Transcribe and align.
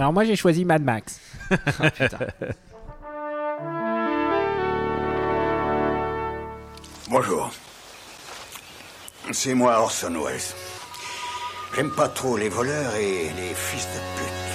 Alors 0.00 0.12
moi 0.14 0.24
j'ai 0.24 0.34
choisi 0.34 0.64
Mad 0.64 0.82
Max. 0.82 1.20
Bonjour. 7.10 7.50
C'est 9.30 9.52
moi 9.52 9.78
Orson 9.78 10.14
Welles. 10.24 10.40
J'aime 11.76 11.90
pas 11.90 12.08
trop 12.08 12.38
les 12.38 12.48
voleurs 12.48 12.94
et 12.94 13.30
les 13.36 13.54
fils 13.54 13.86
de 13.88 14.00
pute. 14.16 14.49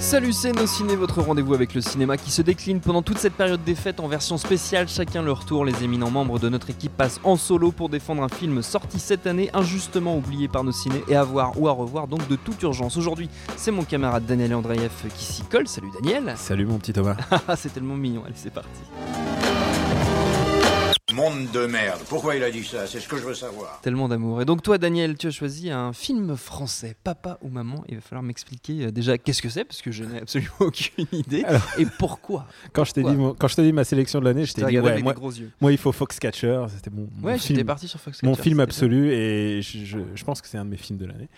Salut, 0.00 0.32
c'est 0.32 0.52
Nos 0.52 0.66
Ciné, 0.66 0.96
votre 0.96 1.20
rendez-vous 1.20 1.52
avec 1.52 1.74
le 1.74 1.82
cinéma 1.82 2.16
qui 2.16 2.30
se 2.30 2.40
décline 2.40 2.80
pendant 2.80 3.02
toute 3.02 3.18
cette 3.18 3.34
période 3.34 3.62
des 3.64 3.74
fêtes 3.74 4.00
en 4.00 4.08
version 4.08 4.38
spéciale. 4.38 4.88
Chacun 4.88 5.20
leur 5.22 5.44
tour, 5.44 5.62
les 5.62 5.84
éminents 5.84 6.10
membres 6.10 6.38
de 6.38 6.48
notre 6.48 6.70
équipe 6.70 6.96
passent 6.96 7.20
en 7.22 7.36
solo 7.36 7.70
pour 7.70 7.90
défendre 7.90 8.22
un 8.22 8.28
film 8.30 8.62
sorti 8.62 8.98
cette 8.98 9.26
année, 9.26 9.50
injustement 9.52 10.16
oublié 10.16 10.48
par 10.48 10.64
nos 10.64 10.72
ciné 10.72 11.04
et 11.06 11.16
à 11.16 11.22
voir 11.22 11.52
ou 11.60 11.68
à 11.68 11.72
revoir 11.72 12.08
donc 12.08 12.26
de 12.28 12.36
toute 12.36 12.62
urgence. 12.62 12.96
Aujourd'hui, 12.96 13.28
c'est 13.56 13.72
mon 13.72 13.84
camarade 13.84 14.24
Daniel 14.24 14.54
Andreev 14.54 14.90
qui 15.14 15.24
s'y 15.26 15.42
colle. 15.42 15.68
Salut 15.68 15.90
Daniel 16.02 16.32
Salut 16.36 16.64
mon 16.64 16.78
petit 16.78 16.94
Thomas. 16.94 17.16
C'est 17.56 17.72
tellement 17.72 17.94
mignon, 17.94 18.22
allez, 18.24 18.34
c'est 18.36 18.52
parti. 18.52 18.80
Monde 21.14 21.50
de 21.52 21.66
merde. 21.66 22.00
Pourquoi 22.08 22.36
il 22.36 22.42
a 22.44 22.50
dit 22.50 22.62
ça? 22.64 22.86
C'est 22.86 23.00
ce 23.00 23.08
que 23.08 23.16
je 23.16 23.22
veux 23.24 23.34
savoir. 23.34 23.80
Tellement 23.82 24.08
d'amour. 24.08 24.40
Et 24.42 24.44
donc 24.44 24.62
toi 24.62 24.78
Daniel, 24.78 25.16
tu 25.16 25.26
as 25.26 25.30
choisi 25.30 25.70
un 25.70 25.92
film 25.92 26.36
français, 26.36 26.94
Papa 27.02 27.38
ou 27.42 27.48
Maman. 27.48 27.82
Il 27.88 27.96
va 27.96 28.00
falloir 28.00 28.22
m'expliquer 28.22 28.86
euh, 28.86 28.90
déjà 28.92 29.18
qu'est-ce 29.18 29.42
que 29.42 29.48
c'est, 29.48 29.64
parce 29.64 29.82
que 29.82 29.90
je 29.90 30.04
n'ai 30.04 30.20
absolument 30.20 30.50
aucune 30.60 31.06
idée. 31.12 31.42
Alors- 31.44 31.62
Et 31.78 31.86
pourquoi? 31.98 32.46
Quand 32.72 32.84
je 32.84 32.92
t'ai 32.92 33.00
dit, 33.02 33.06
Pourquoi 33.08 33.24
mon- 33.28 33.34
quand 33.34 33.48
je 33.48 33.56
t'ai 33.56 33.62
dit 33.62 33.72
ma 33.72 33.84
sélection 33.84 34.20
de 34.20 34.24
l'année, 34.24 34.44
je 34.46 34.52
t'ai 34.54 34.64
dit 34.64 34.78
ouais, 34.78 34.90
avec 34.90 35.02
moi, 35.02 35.12
des 35.14 35.18
gros 35.20 35.30
yeux. 35.32 35.50
moi, 35.60 35.72
il 35.72 35.78
faut 35.78 35.92
Foxcatcher, 35.92 36.64
c'était 36.74 36.90
mon, 36.90 37.08
mon 37.18 37.26
Ouais, 37.28 37.38
j'étais 37.38 37.54
film, 37.54 37.66
parti 37.66 37.88
sur 37.88 37.98
Fox 38.00 38.22
mon 38.22 38.34
film 38.34 38.60
absolu 38.60 39.12
et 39.12 39.62
je, 39.62 39.78
je- 39.84 39.98
je 40.14 40.24
pense 40.24 40.40
que 40.40 40.48
c'est 40.48 40.58
un 40.58 40.64
de 40.64 40.70
mes 40.70 40.76
films 40.76 40.98
de 40.98 41.06
l'année. 41.06 41.28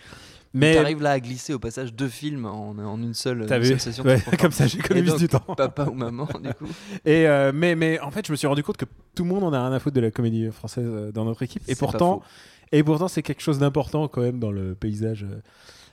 Mais 0.55 0.75
t'arrives 0.75 1.01
là 1.01 1.13
à 1.13 1.19
glisser 1.19 1.51
au 1.55 1.57
passage 1.57 1.95
deux 1.95 2.07
films 2.07 2.45
en, 2.45 2.77
en 2.77 3.01
une 3.01 3.15
seule, 3.15 3.47
t'as 3.47 3.57
une 3.57 3.63
vu, 3.63 3.69
seule 3.69 3.79
session. 3.79 4.03
Ouais, 4.03 4.21
comme 4.39 4.51
ça 4.51 4.67
j'économise 4.67 5.15
du 5.15 5.27
temps. 5.27 5.39
Papa 5.57 5.85
ou 5.85 5.95
maman, 5.95 6.27
du 6.43 6.53
coup. 6.53 6.67
Et 7.05 7.27
euh, 7.27 7.51
mais 7.51 7.73
mais 7.75 7.99
en 8.01 8.11
fait, 8.11 8.27
je 8.27 8.31
me 8.31 8.37
suis 8.37 8.45
rendu 8.45 8.61
compte 8.61 8.77
que 8.77 8.85
tout 9.15 9.23
le 9.23 9.29
monde 9.31 9.43
en 9.45 9.51
a 9.51 9.57
rien 9.67 9.73
à 9.73 9.79
foutre 9.79 9.95
de 9.95 10.01
la 10.01 10.11
comédie 10.11 10.49
française 10.51 10.85
euh, 10.87 11.11
dans 11.11 11.25
notre 11.25 11.41
équipe. 11.43 11.63
Et 11.67 11.75
pourtant, 11.75 12.21
et 12.71 12.83
pourtant, 12.83 13.07
c'est 13.07 13.21
quelque 13.23 13.41
chose 13.41 13.59
d'important 13.59 14.07
quand 14.07 14.21
même 14.21 14.39
dans 14.39 14.51
le 14.51 14.75
paysage. 14.75 15.23
euh, 15.23 15.41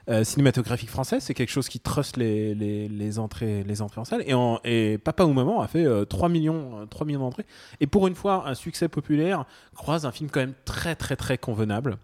euh, 0.08 0.24
cinématographique 0.24 0.88
français, 0.88 1.20
c'est 1.20 1.34
quelque 1.34 1.50
chose 1.50 1.68
qui 1.68 1.78
truste 1.78 2.16
les, 2.16 2.54
les, 2.54 2.88
les 2.88 3.18
entrées, 3.20 3.62
les 3.64 3.80
entrées 3.82 4.00
en 4.00 4.04
salle. 4.04 4.24
Et, 4.26 4.32
en- 4.34 4.58
et 4.64 4.96
Papa 4.98 5.24
ou 5.24 5.32
Maman 5.34 5.60
a 5.60 5.68
fait 5.68 5.84
euh, 5.84 6.04
3 6.06 6.28
millions, 6.30 6.86
3 6.88 7.06
millions 7.06 7.20
d'entrées. 7.20 7.44
Et 7.80 7.86
pour 7.86 8.08
une 8.08 8.14
fois, 8.16 8.48
un 8.48 8.54
succès 8.54 8.88
populaire 8.88 9.44
croise 9.76 10.06
un 10.06 10.10
film 10.10 10.28
quand 10.30 10.40
même 10.40 10.54
très, 10.64 10.96
très, 10.96 11.14
très 11.16 11.36
convenable. 11.38 11.98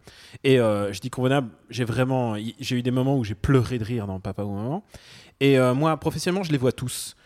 Et 0.44 0.60
euh, 0.60 0.92
je 0.92 1.00
dis 1.00 1.10
convenable, 1.10 1.48
j'ai 1.70 1.84
vraiment, 1.84 2.36
j'ai 2.60 2.76
eu 2.76 2.82
des 2.82 2.90
moments 2.92 3.16
où 3.16 3.24
j'ai 3.24 3.34
pleuré 3.34 3.78
de 3.78 3.84
rire 3.84 4.06
dans 4.06 4.20
Papa 4.20 4.44
ou 4.44 4.52
Maman. 4.54 4.84
Et 5.40 5.58
moi, 5.74 5.96
professionnellement, 5.96 6.44
je 6.44 6.52
les 6.52 6.58
vois 6.58 6.72
tous. 6.72 7.16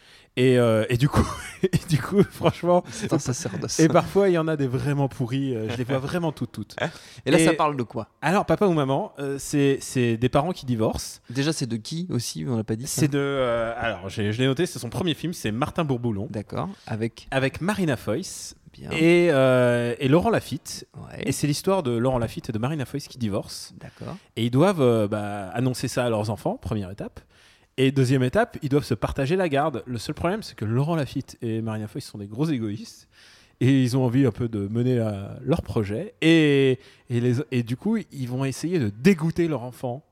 Et, 0.40 0.58
euh, 0.58 0.86
et 0.88 0.96
du 0.96 1.08
coup, 1.08 1.26
et 1.62 1.70
du 1.88 2.00
coup, 2.00 2.22
franchement, 2.30 2.82
C'est 2.90 3.12
un 3.12 3.18
sacerdoce. 3.18 3.78
et 3.80 3.88
parfois 3.88 4.28
il 4.28 4.32
y 4.32 4.38
en 4.38 4.48
a 4.48 4.56
des 4.56 4.66
vraiment 4.66 5.06
pourris. 5.08 5.54
euh, 5.54 5.68
je 5.68 5.76
les 5.76 5.84
vois 5.84 5.98
vraiment 5.98 6.32
toutes, 6.32 6.52
toutes. 6.52 6.76
Et 7.26 7.30
là, 7.30 7.38
et- 7.38 7.44
ça 7.44 7.52
parle 7.52 7.76
de 7.76 7.82
quoi? 7.82 8.08
Alors, 8.22 8.46
papa 8.46 8.66
ou 8.66 8.72
maman, 8.72 9.12
euh, 9.18 9.36
c'est 9.38 9.78
c'est 9.82 10.16
des 10.16 10.28
parents 10.30 10.52
qui 10.52 10.64
divorcent. 10.64 11.20
Déjà, 11.28 11.52
c'est 11.52 11.66
de 11.66 11.76
qui 11.76 12.06
aussi? 12.10 12.46
On 12.48 12.56
l'a 12.56 12.64
pas 12.64 12.76
dit. 12.76 12.86
C'est 12.86 13.08
de. 13.08 13.18
euh, 13.18 13.74
alors, 13.76 14.08
je 14.08 14.22
l'ai 14.22 14.46
noté, 14.46 14.64
c'est 14.66 14.78
son 14.78 14.88
premier 14.88 15.14
film, 15.14 15.32
c'est 15.34 15.52
Martin 15.52 15.84
Bourboulon, 15.84 16.26
D'accord. 16.30 16.68
Avec. 16.86 17.26
avec 17.30 17.60
Marina 17.60 17.96
Foïs 17.98 18.54
Bien. 18.72 18.90
et, 18.92 19.28
euh, 19.30 19.94
et 19.98 20.08
Laurent 20.08 20.30
Lafitte. 20.30 20.86
Ouais. 20.96 21.24
Et 21.26 21.32
c'est 21.32 21.46
l'histoire 21.46 21.82
de 21.82 21.90
Laurent 21.90 22.18
Lafitte 22.18 22.48
et 22.48 22.52
de 22.52 22.58
Marina 22.58 22.84
Foïs 22.86 23.08
qui 23.08 23.18
divorcent. 23.18 23.74
D'accord. 23.78 24.16
Et 24.36 24.44
ils 24.46 24.50
doivent 24.50 24.80
euh, 24.80 25.06
bah, 25.08 25.50
annoncer 25.52 25.88
ça 25.88 26.06
à 26.06 26.08
leurs 26.08 26.30
enfants, 26.30 26.56
première 26.56 26.90
étape. 26.90 27.20
Et 27.76 27.92
deuxième 27.92 28.22
étape, 28.22 28.58
ils 28.62 28.68
doivent 28.68 28.84
se 28.84 28.94
partager 28.94 29.36
la 29.36 29.48
garde. 29.48 29.82
Le 29.86 29.98
seul 29.98 30.14
problème, 30.14 30.42
c'est 30.42 30.54
que 30.54 30.64
Laurent 30.64 30.96
Lafitte 30.96 31.38
et 31.40 31.62
Marina 31.62 31.88
Foïs 31.88 32.04
sont 32.04 32.18
des 32.18 32.26
gros 32.26 32.46
égoïstes. 32.46 33.08
Et 33.62 33.82
ils 33.82 33.96
ont 33.96 34.04
envie 34.04 34.24
un 34.26 34.30
peu 34.32 34.48
de 34.48 34.68
mener 34.68 34.96
la- 34.96 35.38
leur 35.42 35.62
projet. 35.62 36.14
Et, 36.22 36.78
et, 37.10 37.20
les- 37.20 37.36
et 37.50 37.62
du 37.62 37.76
coup, 37.76 37.98
ils 38.10 38.28
vont 38.28 38.44
essayer 38.44 38.78
de 38.78 38.88
dégoûter 38.88 39.48
leur 39.48 39.62
enfant 39.62 40.02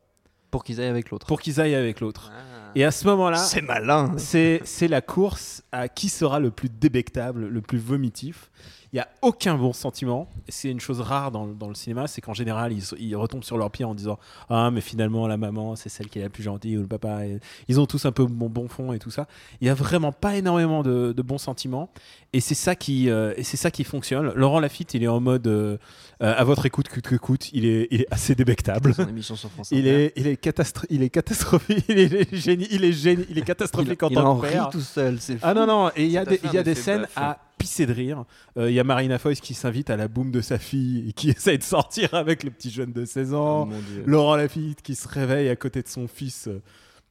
Pour 0.51 0.65
qu'ils 0.65 0.81
aillent 0.81 0.89
avec 0.89 1.11
l'autre. 1.11 1.27
pour 1.27 1.41
qu'ils 1.41 1.61
aillent 1.61 1.75
avec 1.75 2.01
l'autre. 2.01 2.31
Ah. 2.35 2.73
Et 2.75 2.85
à 2.85 2.91
ce 2.91 3.07
moment-là, 3.07 3.39
C'est 3.39 3.63
malin. 3.63 4.15
c'est 4.19 4.89
la 4.89 5.01
course 5.01 5.63
à 5.73 5.89
qui 5.89 6.11
sera 6.11 6.41
le 6.41 6.51
plus 6.51 6.69
débectable, 6.69 7.47
le 7.49 7.61
plus 7.63 7.79
vomitif. 7.79 8.51
Il 8.93 8.97
n'y 8.97 9.01
a 9.01 9.09
aucun 9.21 9.57
bon 9.59 9.75
sentiment. 9.75 10.29
C'est 10.49 10.71
une 10.71 10.81
chose 10.81 11.01
rare 11.01 11.31
dans, 11.31 11.47
dans 11.47 11.69
le 11.69 11.75
cinéma, 11.75 12.07
c'est 12.07 12.21
qu'en 12.23 12.33
général, 12.33 12.73
ils, 12.73 12.83
ils 12.99 13.15
retombent 13.17 13.45
sur 13.45 13.59
leurs 13.59 13.71
pieds 13.71 13.85
en 13.85 13.95
disant 13.95 14.19
Ah, 14.49 14.71
mais 14.71 14.81
finalement, 14.81 15.27
la 15.27 15.37
maman, 15.37 15.77
c'est 15.77 15.91
celle 15.91 16.09
qui 16.09 16.19
est 16.19 16.23
la 16.23 16.31
plus 16.31 16.43
gentille, 16.43 16.79
ou 16.79 16.81
le 16.83 16.87
papa. 16.87 17.27
Et 17.27 17.39
ils 17.69 17.79
ont 17.81 17.87
tous 17.87 18.07
un 18.07 18.13
peu 18.13 18.25
bon, 18.25 18.49
bon 18.49 18.67
fond 18.69 18.93
et 18.95 18.99
tout 18.99 19.11
ça. 19.11 19.27
Il 19.61 19.65
n'y 19.65 19.71
a 19.71 19.75
vraiment 19.75 20.11
pas 20.13 20.37
énormément 20.37 20.83
de, 20.83 21.13
de 21.13 21.23
bons 21.23 21.37
sentiments. 21.39 21.91
Et 22.33 22.41
c'est 22.41 22.55
ça, 22.55 22.75
qui, 22.77 23.11
euh, 23.11 23.35
et 23.37 23.43
ça 23.45 23.71
qui 23.71 23.85
fonctionne. 23.85 24.33
Laurent 24.35 24.61
Lafitte, 24.61 24.95
il 24.95 25.03
est 25.03 25.09
en 25.09 25.21
mode 25.21 25.47
euh, 25.47 25.77
euh, 26.23 26.35
À 26.37 26.45
votre 26.45 26.65
écoute, 26.67 26.89
coûte 26.89 27.05
que 27.09 27.17
coûte. 27.17 27.51
Il 27.53 27.67
est, 27.67 27.89
il 27.91 28.03
est 28.03 28.07
assez 28.13 28.35
débectable. 28.35 28.95
Son 28.95 29.09
émission 29.09 29.37
sur 29.37 29.51
France 29.51 29.69
Il 29.71 29.87
est, 29.87 30.13
il 30.17 30.27
est, 30.27 30.43
catastro- 30.43 30.87
il 30.89 31.03
est 31.03 31.11
catastrophique. 31.11 31.85
Il 31.89 31.99
est 32.15 32.35
génie. 32.35 32.67
Il 32.71 32.85
est 32.85 32.93
génie. 32.93 33.25
Il 33.29 33.37
est 33.37 33.41
Il, 33.41 33.45
catastrophique 33.45 34.03
en 34.03 34.09
il 34.09 34.19
en 34.19 34.23
tant 34.23 34.37
que 34.41 34.47
rit 34.47 34.53
père. 34.53 34.69
tout 34.71 34.81
seul. 34.81 35.19
C'est 35.21 35.39
Ah 35.43 35.53
non 35.55 35.67
non. 35.67 35.91
Et 35.97 36.05
il 36.07 36.11
y 36.11 36.17
a 36.19 36.25
des, 36.25 36.41
il 36.45 36.53
y 36.53 36.59
a 36.59 36.63
des 36.63 36.75
scènes 36.75 37.07
à 37.17 37.39
pisser 37.59 37.85
de 37.87 37.93
rire. 37.93 38.25
Euh, 38.57 38.71
Il 38.71 38.75
y 38.75 38.81
a 38.81 38.85
Marina 38.85 39.19
Foïs 39.19 39.41
qui 39.41 39.55
s'invite 39.55 39.91
à 39.91 39.97
la 39.97 40.09
boum 40.09 40.31
de 40.31 40.41
sa 40.41 40.59
fille 40.59 41.09
et 41.09 41.13
qui 41.13 41.31
essaye 41.37 41.59
de 41.59 41.63
sortir 41.65 42.15
avec 42.15 42.45
le 42.45 42.51
petit 42.51 42.71
jeune 42.71 42.93
de 42.93 43.05
16 43.05 43.31
Oh, 43.33 43.37
ans. 43.37 43.67
Dieu. 43.67 44.05
Laurent 44.07 44.37
Lafitte 44.37 44.81
qui 44.83 44.95
se 44.95 45.09
réveille 45.09 45.49
à 45.49 45.57
côté 45.57 45.83
de 45.83 45.89
son 45.89 46.07
fils 46.09 46.49
euh, 46.49 46.63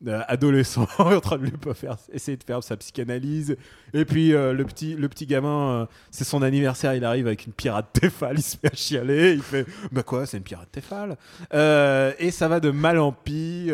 euh, 0.05 0.21
adolescent 0.27 0.87
en 0.99 1.19
train 1.19 1.37
de 1.37 1.43
lui 1.45 1.53
faire 1.73 1.97
essayer 2.13 2.37
de 2.37 2.43
faire 2.43 2.63
sa 2.63 2.77
psychanalyse. 2.77 3.57
Et 3.95 4.05
puis 4.05 4.33
euh, 4.33 4.53
le 4.53 4.63
petit 4.63 4.93
le 4.93 5.09
petit 5.09 5.25
gamin 5.25 5.69
euh, 5.69 5.85
c'est 6.11 6.23
son 6.23 6.43
anniversaire 6.43 6.93
il 6.93 7.03
arrive 7.03 7.25
avec 7.25 7.47
une 7.47 7.53
pirate 7.53 7.87
Tefal 7.93 8.37
il 8.37 8.43
se 8.43 8.57
fait 8.57 8.75
chialer 8.75 9.33
il 9.33 9.41
fait 9.41 9.65
bah 9.91 10.03
quoi 10.03 10.27
c'est 10.27 10.37
une 10.37 10.43
pirate 10.43 10.67
Tefal? 10.71 11.17
Euh, 11.53 12.13
et 12.19 12.29
ça 12.29 12.47
va 12.47 12.59
de 12.59 12.69
mal 12.69 12.99
en 12.99 13.11
pis 13.11 13.71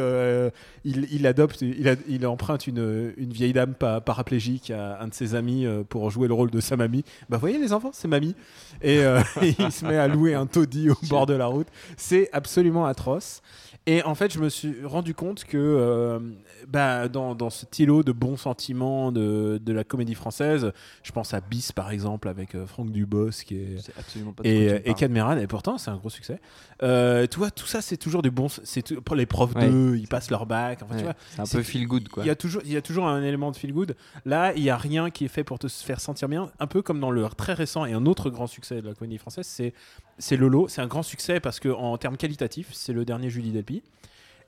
il, 0.86 1.28
adopte 1.28 1.62
il, 1.62 2.26
emprunte 2.26 2.68
une, 2.68 3.12
vieille 3.18 3.54
dame 3.54 3.74
pa- 3.74 4.00
paraplégique 4.00 4.72
à 4.72 5.02
un 5.02 5.10
de 5.10 5.14
ses 5.14 5.36
amis 5.36 5.68
pour 5.90 6.10
jouer 6.10 6.30
le 6.30 6.34
rôle 6.34 6.52
de 6.52 6.62
sa 6.62 6.78
mamie. 6.78 7.04
Bah 7.30 7.38
voyez 7.38 7.58
les 7.58 7.74
enfants 7.74 7.92
c'est 7.94 8.08
mamie. 8.08 8.36
Et 8.82 9.02
il 9.42 9.72
se 9.72 9.86
met 9.86 9.98
à 9.98 10.08
louer 10.08 10.36
un 10.36 10.46
taudis 10.46 10.90
au 10.90 10.98
bord 11.10 11.26
de 11.26 11.34
la 11.34 11.48
route. 11.48 11.68
C'est 11.98 12.30
absolument 12.34 12.86
atroce. 12.86 13.42
Et 13.86 14.02
en 14.04 14.16
fait, 14.16 14.34
je 14.34 14.40
me 14.40 14.48
suis 14.50 14.76
rendu 14.86 15.14
compte 15.14 15.44
que 15.44 16.13
euh, 16.14 16.20
bah, 16.68 17.08
dans, 17.08 17.36
dans 17.36 17.50
ce 17.50 17.66
îlot 17.80 18.04
de 18.04 18.12
bons 18.12 18.38
sentiments 18.38 19.12
de, 19.12 19.60
de 19.64 19.74
la 19.74 19.84
comédie 19.84 20.16
française, 20.16 20.72
je 21.04 21.12
pense 21.12 21.34
à 21.34 21.42
Bis 21.42 21.72
par 21.72 21.92
exemple 21.92 22.28
avec 22.28 22.56
euh, 22.56 22.66
Franck 22.66 22.92
Dubos 22.92 23.30
qui 23.46 23.56
est, 23.56 23.92
absolument 23.98 24.32
pas 24.34 24.44
et, 24.46 24.66
et 24.66 24.80
parles. 24.80 24.96
Cadmeran, 24.96 25.38
et 25.38 25.48
pourtant 25.48 25.78
c'est 25.78 25.92
un 25.92 25.98
gros 25.98 26.10
succès. 26.10 26.40
Euh, 26.82 27.28
tu 27.28 27.38
vois, 27.38 27.52
tout 27.52 27.66
ça 27.68 27.82
c'est 27.82 27.98
toujours 27.98 28.22
du 28.22 28.32
bon. 28.32 28.48
C'est 28.50 29.00
pour 29.02 29.16
les 29.16 29.26
profs 29.26 29.54
Ouais. 29.56 29.70
d'eux, 29.70 29.98
ils 29.98 30.08
passent 30.08 30.32
leur 30.32 30.46
bac. 30.46 30.80
Enfin, 30.84 30.96
Ouais, 30.96 31.14
C'est 31.32 31.42
un 31.42 31.46
peu 31.46 31.64
feel 31.64 31.88
good 31.88 32.08
quoi. 32.10 32.24
il 32.24 32.28
y 32.28 32.30
a 32.30 32.36
toujours, 32.36 32.62
il 32.66 32.72
y 32.72 32.78
a 32.78 32.82
toujours 32.82 33.08
un 33.08 33.22
élément 33.24 33.52
de 33.52 33.56
feel 33.58 33.74
good. 33.74 33.96
Là, 34.26 34.54
il 34.56 34.64
y 34.64 34.70
a 34.70 34.78
rien 34.78 35.10
qui 35.10 35.26
est 35.26 35.30
fait 35.30 35.44
pour 35.44 35.60
te 35.60 35.68
faire 35.68 36.00
sentir 36.00 36.30
bien. 36.30 36.50
Un 36.60 36.68
peu 36.68 36.82
comme 36.82 37.00
dans 37.00 37.12
le 37.12 37.28
très 37.30 37.54
récent 37.54 37.86
et 37.86 37.94
un 37.94 38.06
autre 38.06 38.30
grand 38.30 38.48
succès 38.48 38.82
de 38.82 38.88
la 38.88 38.94
comédie 38.94 39.18
française, 39.18 39.46
c'est 39.46 39.74
c'est 40.18 40.38
Lolo. 40.38 40.68
C'est 40.68 40.82
un 40.82 40.88
grand 40.88 41.04
succès 41.04 41.40
parce 41.40 41.60
que 41.60 41.70
en 41.70 41.98
termes 41.98 42.18
qualitatifs, 42.18 42.70
c'est 42.74 42.94
le 42.94 43.06
dernier 43.06 43.30
Julie 43.30 43.52
Delpy 43.52 43.82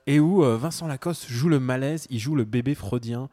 et 0.06 0.20
où 0.20 0.44
euh, 0.44 0.56
Vincent 0.56 0.86
Lacoste 0.86 1.26
joue 1.28 1.48
le 1.48 1.60
malaise, 1.60 2.06
il 2.10 2.18
joue 2.18 2.34
le 2.34 2.44
bébé 2.44 2.74
freudien 2.74 3.28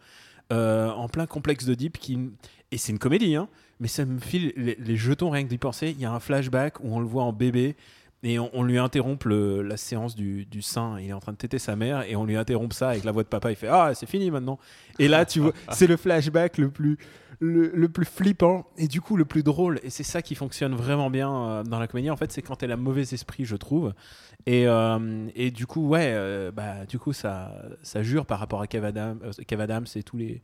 euh, 0.52 0.90
en 0.90 1.08
plein 1.08 1.26
complexe 1.26 1.66
d'Oedipe 1.66 1.98
qui 1.98 2.32
et 2.72 2.78
c'est 2.78 2.92
une 2.92 3.00
comédie, 3.00 3.36
hein, 3.36 3.50
mais 3.80 3.88
ça 3.88 4.04
me 4.04 4.20
file 4.20 4.52
les, 4.58 4.76
les 4.80 4.98
jetons 4.98 5.30
rien 5.30 5.44
que 5.44 5.50
d'y 5.50 5.60
penser. 5.60 5.92
Il 5.92 6.02
y 6.02 6.06
a 6.06 6.12
un 6.12 6.20
flashback 6.20 6.80
où 6.80 6.88
on 6.96 7.00
le 7.00 7.06
voit 7.06 7.24
en 7.24 7.32
bébé. 7.32 7.76
Et 8.26 8.40
on, 8.40 8.64
lui 8.64 8.78
interrompt 8.78 9.26
le- 9.26 9.62
la 9.62 9.76
séance 9.76 10.16
du, 10.16 10.46
du 10.46 10.62
sein. 10.62 10.98
Il 11.00 11.10
est 11.10 11.14
en 11.14 11.20
train 11.20 11.34
de 11.34 11.38
téter 11.38 11.60
sa 11.60 11.76
mère 11.76 12.04
et 12.04 12.16
on 12.16 12.24
lui 12.26 12.38
interrompt 12.38 12.74
ça 12.74 12.90
avec 12.92 13.04
la 13.04 13.12
voix 13.12 13.24
de 13.24 13.28
papa. 13.28 13.52
Il 13.52 13.58
fait 13.58 13.68
Ah, 13.68 13.92
c'est 13.94 14.06
fini 14.08 14.32
maintenant. 14.32 14.60
Et 14.98 15.10
là, 15.10 15.26
tu 15.26 15.42
vois, 15.42 15.52
c'est 15.72 15.88
le 15.88 15.98
flashback 15.98 16.58
le 16.58 16.70
plus, 16.70 16.98
le, 17.42 17.88
plus 17.88 18.06
flippant 18.06 18.66
et 18.78 18.88
du 18.88 19.02
coup 19.02 19.18
le 19.18 19.26
plus 19.26 19.44
drôle. 19.44 19.82
Et 19.84 19.90
c'est 19.90 20.04
ça 20.04 20.22
qui 20.22 20.36
fonctionne 20.36 20.74
vraiment 20.74 21.10
bien 21.10 21.34
euh, 21.36 21.64
dans 21.64 21.80
la 21.80 21.88
comédie. 21.88 22.10
En 22.10 22.16
fait, 22.16 22.32
c'est 22.32 22.42
quand 22.42 22.64
elle 22.64 22.72
a 22.72 22.78
mauvais 22.78 23.02
esprit, 23.02 23.44
je 23.44 23.58
trouve. 23.58 23.94
Et, 24.46 24.68
euh, 24.68 25.28
et 25.36 25.52
du 25.52 25.68
coup, 25.68 25.88
ouais, 25.88 26.12
euh, 26.14 26.52
bah, 26.52 26.86
du 26.88 27.00
coup, 27.00 27.12
ça, 27.12 27.52
ça 27.82 28.04
jure 28.04 28.26
par 28.26 28.40
rapport 28.40 28.62
à 28.62 28.68
Kev 28.68 28.86
Adams, 28.86 29.20
Kev 29.46 29.62
Adams 29.62 29.86
et 29.96 30.04
tous 30.04 30.16
les, 30.18 30.42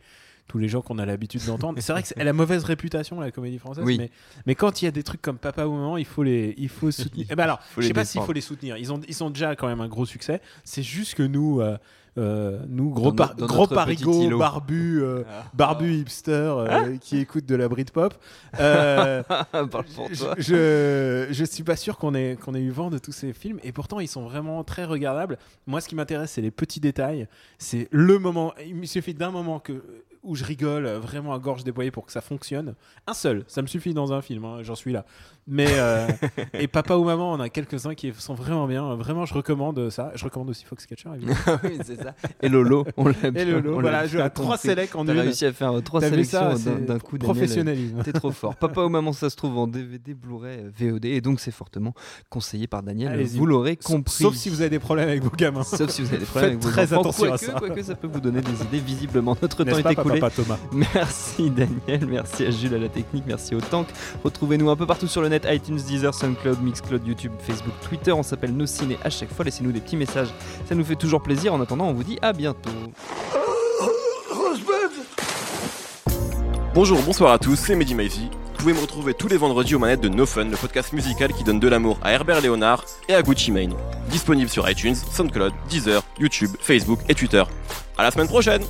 tous 0.50 0.58
les 0.58 0.68
gens 0.68 0.82
qu'on 0.82 0.98
a 0.98 1.06
l'habitude 1.06 1.46
d'entendre. 1.46 1.80
C'est 1.82 1.94
vrai 1.94 2.04
qu'elle 2.04 2.28
a 2.28 2.34
mauvaise 2.34 2.66
réputation 2.66 3.22
la 3.22 3.32
comédie 3.32 3.60
française, 3.60 3.86
Oui. 3.86 3.98
mais, 3.98 4.10
mais 4.46 4.56
quand 4.56 4.82
il 4.82 4.86
y 4.86 4.88
a 4.90 4.92
des 4.92 5.04
trucs 5.04 5.22
comme 5.22 5.38
Papa 5.38 5.66
ou 5.66 5.72
Maman, 5.74 5.96
il 5.96 6.06
faut 6.06 6.24
les, 6.24 6.54
il 6.58 6.68
faut 6.68 6.92
soutenir. 6.92 7.28
Eh 7.32 7.36
ben 7.36 7.44
alors, 7.44 7.60
je 7.78 7.88
sais 7.88 7.94
pas 7.94 8.04
s'il 8.04 8.22
faut 8.22 8.34
les 8.34 8.42
soutenir. 8.42 8.76
Ils 8.78 8.92
ont, 8.92 9.00
ils 9.08 9.14
sont 9.14 9.30
déjà 9.30 9.56
quand 9.56 9.68
même 9.68 9.80
un 9.80 9.88
gros 9.88 10.06
succès. 10.06 10.42
C'est 10.64 10.82
juste 10.84 11.14
que 11.16 11.24
nous, 11.24 11.62
euh, 11.62 11.78
euh, 12.18 12.60
nous 12.68 12.90
gros, 12.90 13.14
par- 13.14 13.36
gros 13.36 13.68
parigots, 13.68 14.38
barbus, 14.38 15.02
euh, 15.04 15.24
barbus 15.54 15.94
hipsters 16.00 16.58
Hein 16.58 16.86
euh, 16.88 16.98
qui 16.98 17.18
écoutent 17.20 17.46
de 17.46 17.56
la 17.56 17.70
Britpop. 17.70 18.16
Je, 20.38 21.28
je 21.30 21.46
suis 21.46 21.64
pas 21.64 21.76
sûr 21.76 21.98
qu'on 21.98 22.14
ait, 22.16 22.38
qu'on 22.44 22.56
ait 22.56 22.62
eu 22.62 22.72
vent 22.72 22.90
de 22.90 22.98
tous 22.98 23.12
ces 23.12 23.34
films 23.34 23.60
et 23.64 23.72
pourtant 23.72 24.00
ils 24.00 24.08
sont 24.08 24.24
vraiment 24.24 24.64
très 24.64 24.86
regardables. 24.86 25.38
Moi, 25.68 25.82
ce 25.82 25.88
qui 25.88 25.96
m'intéresse, 25.96 26.32
c'est 26.32 26.42
les 26.42 26.52
petits 26.52 26.80
détails. 26.80 27.28
C'est 27.58 27.88
le 27.92 28.20
moment. 28.20 28.54
Il 28.66 28.76
me 28.76 28.86
suffit 28.86 29.14
d'un 29.14 29.32
moment 29.32 29.60
que, 29.60 29.84
où 30.24 30.36
je 30.36 30.44
rigole 30.44 30.86
vraiment 30.88 31.34
à 31.34 31.40
gorge 31.40 31.64
déployée 31.64 31.92
pour 31.92 32.06
que 32.06 32.12
ça 32.12 32.22
fonctionne. 32.22 32.76
Un 33.08 33.14
seul, 33.14 33.44
ça 33.48 33.62
me 33.62 33.68
suffit 33.68 33.94
dans 33.94 34.12
un 34.14 34.22
film, 34.22 34.44
hein, 34.46 34.58
j'en 34.62 34.76
suis 34.76 34.92
là. 34.92 35.06
Mais 35.48 35.68
euh, 35.72 36.08
et 36.54 36.68
papa 36.68 36.96
ou 36.96 37.04
maman, 37.06 37.32
on 37.34 37.40
a 37.40 37.50
quelques-uns 37.50 37.96
qui 37.96 38.14
sont 38.16 38.36
vraiment 38.36 38.68
bien. 38.68 38.96
Vraiment, 38.96 39.26
je 39.26 39.34
recommande 39.34 39.90
ça. 39.90 40.12
Je 40.14 40.24
recommande 40.26 40.50
aussi 40.52 40.64
Foxcatcher, 40.66 41.10
évidemment. 41.16 41.40
oui, 41.64 41.78
c'est 41.84 41.96
ça. 42.04 42.14
Et 42.44 42.50
Lolo, 42.50 42.86
on 42.98 43.08
l'a 43.08 43.16
Et 43.34 43.46
Lolo, 43.46 43.78
on 43.78 43.82
voilà, 43.82 44.06
je 44.06 44.18
trois 44.30 44.30
compris. 44.30 44.58
sélects 44.60 44.96
en 44.96 45.06
T'as 45.06 45.14
une. 45.14 45.20
réussi 45.22 45.46
à 45.46 45.54
faire 45.54 45.72
euh, 45.78 45.82
trois 45.82 46.02
sélections 46.02 46.54
d'un- 46.86 47.00
coup. 47.00 47.18
Professionnalisme. 47.18 48.04
T'es 48.04 48.14
trop 48.14 48.32
fort. 48.32 48.56
Papa 48.58 48.82
ou 48.82 48.90
maman, 48.90 49.12
ça 49.14 49.30
se 49.30 49.36
trouve 49.36 49.58
en 49.58 49.66
DVD, 49.68 50.14
Blu-ray, 50.14 50.60
euh, 50.66 50.92
VOD, 50.92 51.06
et 51.06 51.22
donc 51.22 51.40
c'est 51.40 51.52
fortement 51.52 51.94
conseillé 52.30 52.68
par 52.68 52.84
Daniel. 52.84 53.24
Vous 53.26 53.46
l'aurez 53.48 53.76
compris. 53.78 54.24
Sauf 54.24 54.36
si 54.36 54.50
vous 54.50 54.62
avez 54.62 54.70
des 54.70 54.80
problèmes 54.80 55.08
avec 55.10 55.24
vos 55.24 55.32
gamins. 55.32 55.64
Sauf 55.64 55.90
si 55.90 56.02
vous 56.04 56.10
avez 56.10 56.18
des 56.20 56.26
problèmes 56.26 56.60
Faites 56.60 56.64
avec 56.64 56.64
vos 56.64 56.70
très 56.70 56.94
enfants. 56.94 57.02
attention 57.02 57.26
à 57.26 57.28
quoique, 57.30 57.46
ça. 57.46 57.54
quoique 57.54 57.82
ça 57.84 57.96
peut 57.96 58.08
vous 58.08 58.20
donner 58.20 58.42
des 58.42 58.62
idées. 58.64 58.80
Visiblement, 58.80 59.36
notre 59.42 59.64
temps 59.64 59.78
est 59.78 59.84
papa 60.14 60.30
Thomas 60.30 60.58
Merci 60.72 61.50
Daniel, 61.50 62.08
merci 62.08 62.46
à 62.46 62.52
Jules 62.52 62.76
à 62.76 62.78
la 62.78 62.90
technique, 62.90 63.24
merci 63.28 63.56
au 63.56 63.62
Tank. 63.62 63.88
Retrouvez-nous 64.24 64.70
un 64.70 64.76
peu 64.76 64.86
partout 64.86 65.08
sur 65.08 65.22
le 65.22 65.30
net, 65.30 65.48
iTunes, 65.50 65.78
Deezer, 65.78 66.14
SoundCloud, 66.14 66.62
Mixcloud, 66.62 67.06
YouTube, 67.06 67.32
Facebook, 67.40 67.74
Twitter. 67.88 68.12
On 68.12 68.24
s'appelle 68.24 68.54
Nos 68.56 68.66
Ciné 68.66 68.98
à 69.04 69.10
chaque 69.10 69.34
fois. 69.34 69.46
Laissez-nous 69.46 69.72
des 69.72 69.82
petits 69.82 69.98
messages, 69.98 70.30
ça 70.68 70.76
nous 70.76 70.84
fait 70.84 70.96
toujours 70.96 71.22
plaisir. 71.22 71.54
En 71.54 71.62
attendant, 71.62 71.86
on 71.86 71.94
vous 71.94 72.04
dit 72.04 72.20
à 72.22 72.34
bientôt. 72.34 72.70
Bonjour, 76.76 77.02
bonsoir 77.02 77.34
à 77.34 77.40
tous, 77.40 77.56
c'est 77.56 77.76
Mehdi 77.76 77.96
Maizy. 77.96 78.30
Vous 78.60 78.66
pouvez 78.66 78.74
me 78.74 78.80
retrouver 78.80 79.14
tous 79.14 79.28
les 79.28 79.38
vendredis 79.38 79.76
aux 79.76 79.80
manettes 79.80 80.02
de 80.02 80.10
No 80.10 80.26
Fun, 80.26 80.46
le 80.46 80.58
podcast 80.58 80.94
musical 80.94 81.34
qui 81.34 81.44
donne 81.44 81.60
de 81.60 81.68
l'amour 81.68 81.98
à 82.04 82.12
Herbert 82.12 82.42
Léonard 82.42 82.84
et 83.08 83.16
à 83.16 83.22
Gucci 83.22 83.52
Mane. 83.52 83.74
Disponible 84.10 84.50
sur 84.50 84.70
iTunes, 84.70 84.96
SoundCloud, 84.96 85.54
Deezer, 85.70 86.04
YouTube, 86.20 86.52
Facebook 86.60 87.00
et 87.08 87.16
Twitter. 87.16 87.44
À 87.98 88.04
la 88.04 88.12
semaine 88.12 88.28
prochaine 88.28 88.62